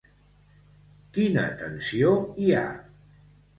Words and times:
Quina 1.19 1.45
tensió 1.61 2.17
hi 2.47 2.51
ha? 2.63 2.67